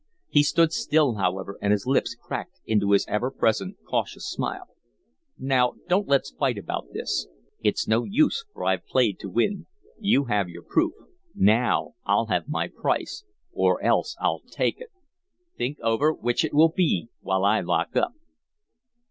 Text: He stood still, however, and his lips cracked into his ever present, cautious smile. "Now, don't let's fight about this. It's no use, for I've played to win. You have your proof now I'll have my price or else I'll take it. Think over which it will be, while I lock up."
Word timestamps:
He 0.29 0.41
stood 0.41 0.73
still, 0.73 1.13
however, 1.17 1.59
and 1.61 1.71
his 1.71 1.85
lips 1.85 2.15
cracked 2.19 2.59
into 2.65 2.89
his 2.93 3.05
ever 3.07 3.29
present, 3.29 3.77
cautious 3.87 4.27
smile. 4.27 4.67
"Now, 5.37 5.73
don't 5.87 6.07
let's 6.07 6.31
fight 6.33 6.57
about 6.57 6.87
this. 6.91 7.27
It's 7.63 7.87
no 7.87 8.03
use, 8.03 8.43
for 8.51 8.65
I've 8.65 8.83
played 8.87 9.19
to 9.19 9.29
win. 9.29 9.67
You 9.99 10.23
have 10.23 10.49
your 10.49 10.63
proof 10.63 10.93
now 11.35 11.93
I'll 12.03 12.25
have 12.33 12.47
my 12.49 12.67
price 12.67 13.23
or 13.51 13.79
else 13.83 14.15
I'll 14.19 14.39
take 14.49 14.81
it. 14.81 14.89
Think 15.55 15.79
over 15.81 16.11
which 16.11 16.43
it 16.43 16.55
will 16.55 16.73
be, 16.75 17.09
while 17.19 17.45
I 17.45 17.61
lock 17.61 17.95
up." 17.95 18.13